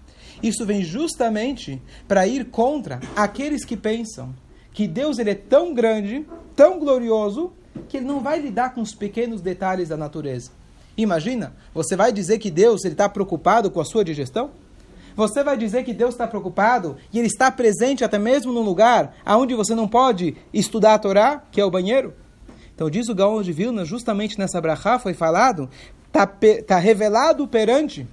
isso 0.43 0.65
vem 0.65 0.83
justamente 0.83 1.81
para 2.07 2.27
ir 2.27 2.47
contra 2.47 3.01
aqueles 3.17 3.65
que 3.65 3.77
pensam 3.77 4.35
que 4.73 4.87
Deus 4.87 5.19
ele 5.19 5.31
é 5.31 5.35
tão 5.35 5.75
grande, 5.75 6.27
tão 6.55 6.79
glorioso, 6.79 7.53
que 7.89 7.97
ele 7.97 8.07
não 8.07 8.21
vai 8.21 8.39
lidar 8.39 8.75
com 8.75 8.81
os 8.81 8.95
pequenos 8.95 9.41
detalhes 9.41 9.89
da 9.89 9.97
natureza. 9.97 10.51
Imagina, 10.97 11.55
você 11.73 11.97
vai 11.97 12.13
dizer 12.13 12.39
que 12.39 12.51
Deus 12.51 12.85
está 12.85 13.09
preocupado 13.09 13.71
com 13.71 13.81
a 13.81 13.85
sua 13.85 14.05
digestão? 14.05 14.51
Você 15.17 15.43
vai 15.43 15.57
dizer 15.57 15.83
que 15.83 15.93
Deus 15.93 16.15
está 16.15 16.29
preocupado 16.29 16.97
e 17.13 17.19
Ele 17.19 17.27
está 17.27 17.51
presente 17.51 18.05
até 18.05 18.19
mesmo 18.19 18.53
num 18.53 18.63
lugar 18.63 19.17
onde 19.27 19.55
você 19.55 19.75
não 19.75 19.89
pode 19.89 20.37
estudar 20.53 20.95
a 20.95 20.99
Torá, 20.99 21.43
que 21.51 21.61
é 21.61 21.65
o 21.65 21.71
banheiro? 21.71 22.15
Então 22.73 22.89
diz 22.89 23.09
o 23.09 23.15
Gaon 23.15 23.43
de 23.43 23.53
Vilna, 23.53 23.85
justamente 23.85 24.39
nessa 24.39 24.61
brachá 24.61 24.97
foi 24.97 25.15
falado, 25.15 25.69
está 26.07 26.25
tá 26.65 26.79
revelado 26.79 27.49
perante 27.49 28.07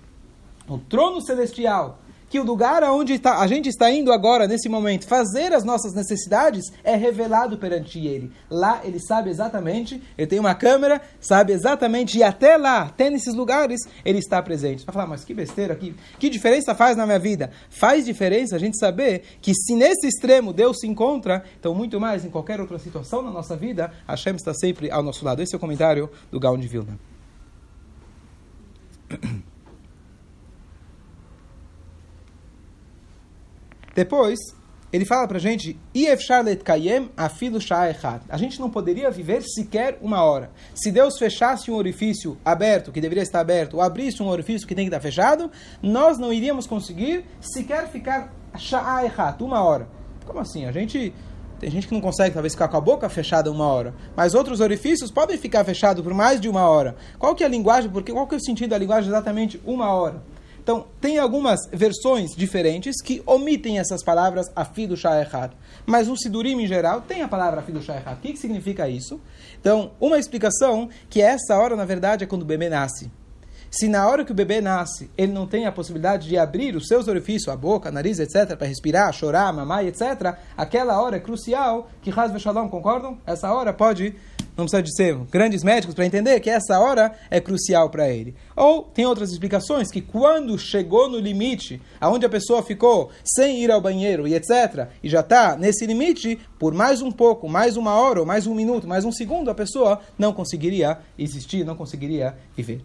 o 0.68 0.80
trono 0.80 1.22
celestial 1.22 2.00
que 2.30 2.40
o 2.40 2.44
lugar 2.44 2.84
aonde 2.84 3.20
a 3.24 3.48
gente 3.48 3.70
está 3.70 3.92
indo 3.92 4.12
agora, 4.12 4.48
nesse 4.48 4.68
momento, 4.68 5.08
fazer 5.08 5.54
as 5.54 5.64
nossas 5.64 5.94
necessidades, 5.94 6.72
é 6.84 6.96
revelado 6.96 7.58
perante 7.58 8.00
ele. 8.06 8.32
Lá 8.50 8.82
ele 8.84 9.00
sabe 9.00 9.30
exatamente, 9.30 10.02
ele 10.18 10.28
tem 10.28 10.40
uma 10.40 10.56
câmera, 10.56 11.02
sabe 11.20 11.54
exatamente, 11.54 12.18
e 12.18 12.24
até 12.24 12.58
lá, 12.58 12.84
até 12.84 13.10
nesses 13.10 13.34
lugares, 13.34 13.82
ele 14.04 14.20
está 14.20 14.42
presente. 14.42 14.86
Vai 14.86 14.94
falar, 14.94 15.08
mas 15.08 15.24
que 15.24 15.34
besteira, 15.34 15.76
que, 15.76 15.96
que 16.20 16.30
diferença 16.30 16.74
faz 16.74 16.98
na 16.98 17.06
minha 17.06 17.20
vida? 17.20 17.52
Faz 17.70 18.06
diferença 18.06 18.56
a 18.56 18.60
gente 18.60 18.78
saber 18.78 19.24
que 19.42 19.54
se 19.54 19.76
nesse 19.76 20.08
extremo 20.08 20.54
Deus 20.54 20.80
se 20.80 20.88
encontra, 20.88 21.44
então 21.60 21.74
muito 21.74 22.00
mais 22.00 22.26
em 22.26 22.30
qualquer 22.30 22.60
outra 22.60 22.80
situação 22.80 23.22
na 23.22 23.32
nossa 23.32 23.56
vida, 23.56 23.92
Hashem 24.08 24.36
está 24.36 24.54
sempre 24.54 24.92
ao 24.92 25.04
nosso 25.04 25.24
lado. 25.24 25.42
Esse 25.42 25.56
é 25.56 25.58
o 25.58 25.60
comentário 25.60 26.10
do 26.32 26.40
Gaon 26.40 26.58
de 26.58 26.68
Vilna. 26.68 27.00
Depois, 33.96 34.38
ele 34.92 35.06
fala 35.06 35.26
pra 35.26 35.40
gente, 35.40 35.80
A 38.30 38.38
gente 38.38 38.60
não 38.60 38.70
poderia 38.70 39.10
viver 39.10 39.42
sequer 39.42 39.98
uma 40.02 40.22
hora. 40.22 40.52
Se 40.74 40.92
Deus 40.92 41.18
fechasse 41.18 41.72
um 41.72 41.76
orifício 41.76 42.38
aberto, 42.44 42.92
que 42.92 43.00
deveria 43.00 43.24
estar 43.24 43.40
aberto, 43.40 43.76
ou 43.76 43.82
abrisse 43.82 44.22
um 44.22 44.28
orifício 44.28 44.68
que 44.68 44.76
tem 44.76 44.86
que 44.86 44.90
estar 44.94 45.02
fechado, 45.02 45.50
nós 45.82 46.18
não 46.18 46.34
iríamos 46.34 46.68
conseguir 46.68 47.26
sequer 47.40 47.88
ficar 47.90 48.34
uma 49.46 49.64
hora. 49.64 49.88
Como 50.26 50.40
assim? 50.40 50.66
A 50.66 50.72
gente... 50.72 51.14
Tem 51.58 51.72
gente 51.72 51.88
que 51.88 51.94
não 51.94 52.02
consegue, 52.02 52.34
talvez, 52.34 52.54
ficar 52.54 52.68
com 52.68 52.76
a 52.76 52.82
boca 52.82 53.08
fechada 53.08 53.50
uma 53.50 53.66
hora. 53.66 53.96
Mas 54.14 54.34
outros 54.34 54.60
orifícios 54.60 55.10
podem 55.10 55.38
ficar 55.38 55.64
fechados 55.64 56.04
por 56.04 56.14
mais 56.14 56.42
de 56.42 56.50
uma 56.50 56.68
hora. 56.68 56.98
Qual 57.18 57.34
que 57.34 57.44
é 57.44 57.48
a 57.48 57.50
linguagem? 57.50 57.90
Porque, 57.90 58.12
qual 58.12 58.28
que 58.28 58.36
é 58.36 58.38
o 58.38 58.44
sentido 58.44 58.72
da 58.72 58.78
linguagem 58.78 59.10
exatamente 59.10 59.62
uma 59.66 59.90
hora? 59.94 60.22
Então, 60.66 60.88
tem 61.00 61.20
algumas 61.20 61.60
versões 61.72 62.36
diferentes 62.36 63.00
que 63.00 63.22
omitem 63.24 63.78
essas 63.78 64.04
palavras 64.04 64.48
afidu 64.56 64.98
sha'echad. 64.98 65.52
Mas 65.86 66.08
o 66.08 66.18
Sidurim, 66.18 66.60
em 66.60 66.66
geral, 66.66 67.02
tem 67.02 67.22
a 67.22 67.28
palavra 67.28 67.60
afidu 67.60 67.84
sha'echad. 67.84 68.18
O 68.18 68.20
que, 68.20 68.34
que 68.34 68.40
significa 68.40 68.90
isso? 68.90 69.22
Então, 69.62 69.92
uma 70.02 70.18
explicação 70.18 70.90
que 71.08 71.22
essa 71.22 71.56
hora, 71.56 71.76
na 71.76 71.86
verdade, 71.86 72.24
é 72.24 72.28
quando 72.28 72.42
o 72.42 72.46
bebê 72.46 72.68
nasce. 72.68 73.12
Se 73.70 73.88
na 73.88 74.08
hora 74.08 74.26
que 74.26 74.32
o 74.32 74.36
bebê 74.36 74.60
nasce, 74.60 75.08
ele 75.16 75.32
não 75.32 75.46
tem 75.46 75.68
a 75.68 75.72
possibilidade 75.72 76.28
de 76.28 76.36
abrir 76.36 76.76
os 76.76 76.88
seus 76.88 77.08
orifícios, 77.08 77.54
a 77.54 77.56
boca, 77.56 77.92
nariz, 77.92 78.18
etc., 78.18 78.58
para 78.58 78.66
respirar, 78.66 79.14
chorar, 79.14 79.54
mamar, 79.54 79.86
etc., 79.86 80.36
aquela 80.58 81.00
hora 81.00 81.18
é 81.18 81.20
crucial 81.20 81.92
que 82.02 82.10
Hasbe 82.10 82.40
Shalom, 82.40 82.70
concordam? 82.70 83.20
Essa 83.24 83.54
hora 83.54 83.72
pode 83.72 84.16
não 84.58 84.66
precisa 84.66 84.82
de 84.82 84.96
ser 84.96 85.16
grandes 85.32 85.64
médicos 85.64 85.94
para 85.94 86.06
entender 86.06 86.40
que 86.40 86.50
essa 86.50 86.80
hora 86.80 87.14
é 87.30 87.40
crucial 87.42 87.90
para 87.90 88.10
ele. 88.10 88.36
Ou 88.56 88.84
tem 88.84 89.06
outras 89.06 89.32
explicações 89.32 89.92
que 89.92 90.02
quando 90.02 90.58
chegou 90.58 91.10
no 91.10 91.20
limite, 91.20 91.82
aonde 92.00 92.26
a 92.26 92.30
pessoa 92.30 92.64
ficou 92.64 93.10
sem 93.24 93.64
ir 93.64 93.72
ao 93.72 93.82
banheiro 93.82 94.28
e 94.28 94.34
etc, 94.34 94.88
e 95.04 95.10
já 95.10 95.20
está 95.20 95.56
nesse 95.56 95.86
limite, 95.86 96.40
por 96.58 96.74
mais 96.74 97.02
um 97.02 97.12
pouco, 97.12 97.50
mais 97.50 97.76
uma 97.76 97.96
hora, 97.96 98.22
ou 98.22 98.26
mais 98.26 98.48
um 98.48 98.56
minuto, 98.56 98.88
mais 98.88 99.04
um 99.04 99.12
segundo, 99.12 99.50
a 99.52 99.56
pessoa 99.56 100.00
não 100.18 100.34
conseguiria 100.34 101.00
existir, 101.18 101.66
não 101.66 101.76
conseguiria 101.76 102.36
viver. 102.56 102.82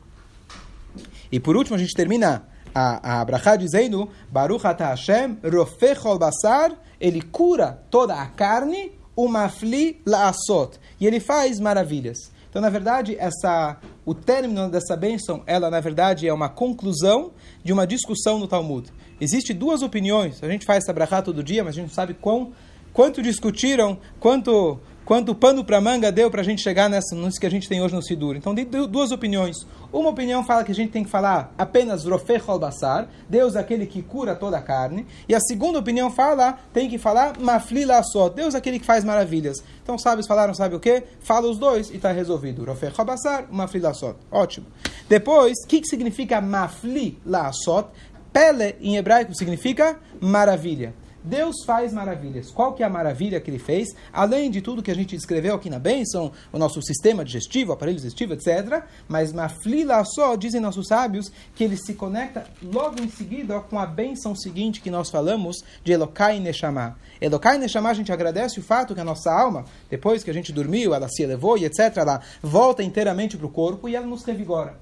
E 1.31 1.39
por 1.39 1.57
último, 1.57 1.77
a 1.77 1.79
gente 1.79 1.95
termina 1.95 2.43
a, 2.75 3.21
a 3.21 3.25
Brachá 3.25 3.57
dizendo, 3.57 4.09
Baruch 4.31 4.67
Ata 4.67 4.87
Hashem, 4.87 5.39
Rofechol 5.45 6.19
Basar, 6.19 6.73
ele 7.01 7.23
cura 7.23 7.83
toda 7.91 8.15
a 8.15 8.27
carne, 8.27 8.93
uma 9.17 9.49
fli 9.49 10.01
laasot. 10.07 10.79
E 11.01 11.07
ele 11.07 11.19
faz 11.19 11.59
maravilhas. 11.59 12.31
Então, 12.51 12.61
na 12.61 12.69
verdade, 12.69 13.17
essa, 13.19 13.79
o 14.05 14.13
término 14.13 14.69
dessa 14.69 14.97
bênção, 14.97 15.43
ela, 15.47 15.71
na 15.71 15.81
verdade, 15.81 16.27
é 16.27 16.33
uma 16.33 16.49
conclusão 16.49 17.31
de 17.63 17.73
uma 17.73 17.87
discussão 17.87 18.39
no 18.39 18.49
Talmud. 18.49 18.93
Existem 19.21 19.55
duas 19.55 19.83
opiniões. 19.83 20.43
A 20.43 20.49
gente 20.49 20.67
faz 20.67 20.85
essa 20.85 21.23
todo 21.23 21.45
dia, 21.45 21.63
mas 21.63 21.75
a 21.75 21.77
gente 21.77 21.87
não 21.89 21.95
sabe 21.95 22.15
quão, 22.15 22.53
quanto 22.93 23.23
discutiram, 23.23 23.99
quanto 24.19 24.81
quanto 25.11 25.35
pano 25.35 25.65
para 25.65 25.81
manga 25.81 26.13
deu 26.13 26.31
para 26.31 26.41
a 26.41 26.45
gente 26.45 26.63
chegar 26.63 26.89
nessa, 26.89 27.17
nisso 27.17 27.41
que 27.41 27.45
a 27.45 27.51
gente 27.51 27.69
tem 27.69 27.83
hoje 27.83 27.93
no 27.93 28.01
Sidur. 28.01 28.37
Então, 28.37 28.55
tem 28.55 28.65
duas 28.65 29.11
opiniões. 29.11 29.57
Uma 29.93 30.11
opinião 30.11 30.45
fala 30.45 30.63
que 30.63 30.71
a 30.71 30.75
gente 30.75 30.93
tem 30.93 31.03
que 31.03 31.11
falar 31.11 31.53
apenas 31.59 32.05
Rofech 32.05 32.47
basar, 32.61 33.11
Deus 33.29 33.57
é 33.57 33.59
aquele 33.59 33.87
que 33.87 34.03
cura 34.03 34.37
toda 34.37 34.57
a 34.57 34.63
carne. 34.63 35.05
E 35.29 35.35
a 35.35 35.41
segunda 35.41 35.81
opinião 35.81 36.13
fala, 36.13 36.61
tem 36.73 36.89
que 36.89 36.97
falar 36.97 37.41
Mafli 37.41 37.85
só, 38.05 38.29
Deus 38.29 38.55
é 38.55 38.59
aquele 38.59 38.79
que 38.79 38.87
faz 38.87 39.03
maravilhas. 39.03 39.65
Então, 39.83 39.99
sábios 39.99 40.29
falaram, 40.29 40.55
sabe 40.55 40.77
o 40.77 40.79
que? 40.79 41.03
Fala 41.19 41.51
os 41.51 41.59
dois 41.59 41.91
e 41.91 41.97
está 41.97 42.13
resolvido. 42.13 42.65
Rofech 42.65 42.97
basar, 43.05 43.49
Mafli 43.51 43.83
só. 43.93 44.15
Ótimo. 44.31 44.67
Depois, 45.09 45.57
o 45.65 45.67
que, 45.67 45.81
que 45.81 45.89
significa 45.89 46.41
Mafli 46.41 47.19
só? 47.65 47.91
Pele, 48.33 48.77
em 48.81 48.97
hebraico, 48.97 49.35
significa 49.35 49.99
maravilha. 50.21 50.95
Deus 51.23 51.65
faz 51.67 51.93
maravilhas. 51.93 52.51
Qual 52.51 52.73
que 52.73 52.83
é 52.83 52.87
a 52.87 52.91
maravilha 52.91 53.41
que 53.41 53.51
ele 53.51 53.59
fez? 53.59 53.89
Além 54.13 54.51
de 54.51 54.63
tudo 54.63 54.83
que 54.83 54.91
a 54.91 54.95
gente 54.95 55.15
descreveu 55.17 55.55
aqui 55.55 55.69
na 55.69 55.79
bênção, 55.79 56.33
o 56.51 56.59
nosso 56.59 56.81
sistema 56.83 57.25
digestivo, 57.25 57.73
aparelho 57.73 57.97
digestivo, 57.97 58.33
etc. 58.33 58.83
Mas 59.07 59.33
maflila 59.33 60.03
só, 60.05 60.35
dizem 60.35 60.61
nossos 60.61 60.87
sábios, 60.87 61.31
que 61.55 61.63
ele 61.63 61.77
se 61.77 61.95
conecta 61.95 62.47
logo 62.63 63.03
em 63.03 63.09
seguida 63.09 63.61
com 63.61 63.79
a 63.79 63.85
bênção 63.87 64.35
seguinte 64.35 64.81
que 64.81 64.91
nós 64.91 65.11
falamos 65.11 65.63
de 65.85 65.93
Elokai 65.93 66.41
Neshama. 66.41 66.97
Elokai 67.21 67.59
Neshama, 67.59 67.91
a 67.91 67.95
gente 67.95 68.13
agradece 68.13 68.59
o 68.59 68.63
fato 68.63 68.95
que 68.95 69.01
a 69.01 69.05
nossa 69.05 69.31
alma, 69.31 69.67
depois 69.91 70.25
que 70.25 70.31
a 70.31 70.35
gente 70.35 70.53
dormiu, 70.53 70.95
ela 70.95 71.09
se 71.09 71.23
elevou 71.23 71.59
e 71.59 71.67
etc., 71.67 71.97
ela 71.97 72.23
volta 72.43 72.83
inteiramente 72.83 73.37
para 73.37 73.47
o 73.47 73.51
corpo 73.51 73.89
e 73.89 73.95
ela 73.95 74.07
nos 74.07 74.25
revigora. 74.25 74.79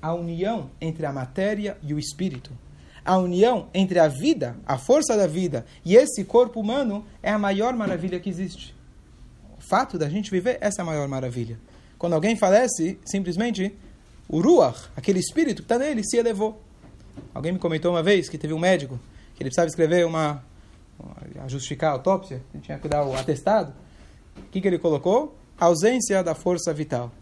A 0.00 0.14
união 0.14 0.70
entre 0.80 1.04
a 1.04 1.12
matéria 1.12 1.76
e 1.82 1.92
o 1.92 1.98
espírito 1.98 2.50
a 3.04 3.16
união 3.18 3.68
entre 3.72 3.98
a 3.98 4.08
vida, 4.08 4.56
a 4.66 4.78
força 4.78 5.16
da 5.16 5.26
vida 5.26 5.64
e 5.84 5.96
esse 5.96 6.24
corpo 6.24 6.60
humano 6.60 7.04
é 7.22 7.30
a 7.30 7.38
maior 7.38 7.74
maravilha 7.74 8.20
que 8.20 8.28
existe. 8.28 8.74
O 9.58 9.62
fato 9.62 9.98
da 9.98 10.08
gente 10.08 10.30
viver, 10.30 10.58
essa 10.60 10.80
é 10.80 10.82
a 10.82 10.86
maior 10.86 11.06
maravilha. 11.08 11.58
Quando 11.98 12.14
alguém 12.14 12.36
falece, 12.36 12.98
simplesmente 13.04 13.74
o 14.28 14.40
Ruach, 14.40 14.88
aquele 14.96 15.18
espírito 15.18 15.62
que 15.62 15.66
está 15.66 15.78
nele, 15.78 16.02
se 16.04 16.16
elevou. 16.16 16.60
Alguém 17.34 17.52
me 17.52 17.58
comentou 17.58 17.92
uma 17.92 18.02
vez 18.02 18.28
que 18.28 18.38
teve 18.38 18.54
um 18.54 18.58
médico 18.58 18.98
que 19.34 19.42
ele 19.42 19.50
precisava 19.50 19.68
escrever 19.68 20.06
uma. 20.06 20.42
a 21.42 21.48
justificar 21.48 21.90
a 21.90 21.92
autópsia, 21.94 22.42
ele 22.54 22.62
tinha 22.62 22.78
que 22.78 22.88
dar 22.88 23.04
o 23.04 23.14
atestado. 23.14 23.72
O 24.36 24.42
que, 24.50 24.60
que 24.60 24.68
ele 24.68 24.78
colocou? 24.78 25.36
A 25.58 25.66
ausência 25.66 26.22
da 26.22 26.34
força 26.34 26.72
vital. 26.72 27.12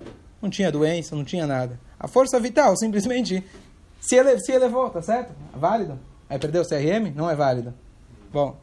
Não 0.41 0.51
tinha 0.51 0.71
doença, 0.71 1.17
não 1.17 1.25
tinha 1.25 1.47
nada. 1.47 1.79
A 1.99 2.07
força 2.07 2.39
vital 2.39 2.77
simplesmente 2.77 3.43
se, 4.00 4.17
ele, 4.17 4.38
se 4.38 4.52
elevou, 4.52 4.90
tá 4.90 5.02
certo? 5.02 5.33
Válido. 5.55 5.99
Aí 6.28 6.38
perdeu 6.38 6.62
o 6.62 6.69
CRM? 6.69 7.12
Não 7.14 7.28
é 7.31 7.35
válido. 7.35 7.75
Bom, 8.33 8.57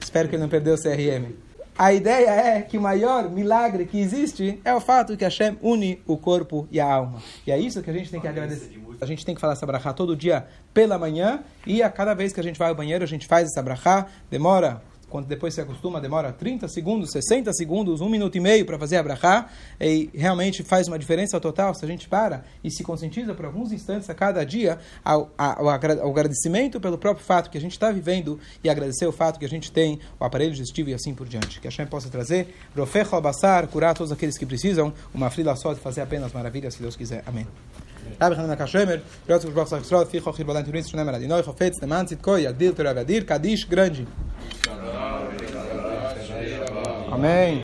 espero 0.00 0.28
que 0.28 0.34
ele 0.34 0.42
não 0.42 0.48
perdeu 0.48 0.74
o 0.74 0.78
CRM. 0.78 1.34
A 1.76 1.92
ideia 1.92 2.30
é 2.30 2.62
que 2.62 2.78
o 2.78 2.80
maior 2.80 3.28
milagre 3.28 3.84
que 3.84 3.98
existe 3.98 4.60
é 4.64 4.72
o 4.72 4.80
fato 4.80 5.16
que 5.16 5.24
Hashem 5.24 5.58
une 5.60 6.00
o 6.06 6.16
corpo 6.16 6.68
e 6.70 6.78
a 6.78 6.86
alma. 6.86 7.20
E 7.44 7.50
é 7.50 7.58
isso 7.58 7.82
que 7.82 7.90
a 7.90 7.92
gente 7.92 8.10
tem 8.10 8.20
que 8.20 8.28
agradecer. 8.28 8.80
A 9.00 9.06
gente 9.06 9.26
tem 9.26 9.34
que 9.34 9.40
falar 9.40 9.54
essa 9.54 9.66
brachá 9.66 9.92
todo 9.92 10.16
dia 10.16 10.46
pela 10.72 10.96
manhã 10.96 11.42
e 11.66 11.82
a 11.82 11.90
cada 11.90 12.14
vez 12.14 12.32
que 12.32 12.38
a 12.38 12.42
gente 12.44 12.58
vai 12.58 12.68
ao 12.68 12.76
banheiro 12.76 13.02
a 13.02 13.06
gente 13.08 13.26
faz 13.26 13.48
essa 13.48 13.60
brachá. 13.60 14.06
Demora 14.30 14.82
quando 15.13 15.25
depois 15.25 15.53
se 15.53 15.61
acostuma, 15.61 15.99
demora 15.99 16.31
30 16.31 16.67
segundos, 16.67 17.11
60 17.11 17.51
segundos, 17.53 17.99
um 17.99 18.09
minuto 18.09 18.35
e 18.37 18.39
meio 18.39 18.65
para 18.65 18.77
fazer 18.77 18.97
a 18.97 19.03
brachá, 19.03 19.49
e 19.81 20.09
realmente 20.13 20.63
faz 20.63 20.87
uma 20.87 20.99
diferença 20.99 21.39
total 21.39 21.73
se 21.73 21.83
a 21.83 21.87
gente 21.87 22.07
para 22.07 22.43
e 22.63 22.71
se 22.71 22.83
conscientiza 22.83 23.33
por 23.33 23.45
alguns 23.45 23.71
instantes 23.71 24.09
a 24.09 24.13
cada 24.13 24.43
dia 24.45 24.77
ao, 25.03 25.31
ao, 25.37 25.69
ao 25.69 26.09
agradecimento 26.11 26.79
pelo 26.79 26.97
próprio 26.97 27.25
fato 27.25 27.49
que 27.49 27.57
a 27.57 27.61
gente 27.61 27.71
está 27.71 27.91
vivendo 27.91 28.39
e 28.63 28.69
agradecer 28.69 29.07
o 29.07 29.11
fato 29.11 29.39
que 29.39 29.45
a 29.45 29.49
gente 29.49 29.71
tem 29.71 29.99
o 30.19 30.23
aparelho 30.23 30.51
digestivo 30.51 30.89
e 30.89 30.93
assim 30.93 31.13
por 31.13 31.27
diante. 31.27 31.59
Que 31.59 31.67
a 31.67 31.71
Hashem 31.71 31.87
possa 31.87 32.09
trazer, 32.09 32.55
Rofecho 32.75 33.15
Abassar, 33.15 33.67
curar 33.67 33.95
todos 33.95 34.11
aqueles 34.11 34.37
que 34.37 34.45
precisam, 34.45 34.93
uma 35.13 35.29
frila 35.29 35.55
só 35.55 35.73
de 35.73 35.79
fazer 35.79 36.01
apenas 36.01 36.31
maravilhas, 36.31 36.75
se 36.75 36.81
Deus 36.81 36.95
quiser. 36.95 37.23
Amém. 37.25 37.47
רבי 38.21 38.35
חנן 38.35 38.49
הקשמר, 38.49 38.97
רבי 39.29 39.51
ברוך 39.51 39.69
סך 39.69 39.77
ישראל, 39.81 40.05
פיחו 40.05 40.33
חיר 40.33 40.45
בלן 40.45 40.61
תוריס 40.61 40.85
שנה 40.85 41.03
מלדינוי, 41.03 41.43
חופץ, 41.43 41.83
למען 41.83 42.05
צדקו, 42.05 42.37
יגדיל 42.37 42.71
תורה 42.71 42.91
ואדיר, 42.95 43.23
קדיש 43.23 43.65
גרנג'י. 43.69 44.03
Amém. 47.24 47.52